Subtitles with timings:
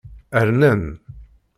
[0.47, 0.83] Rnan.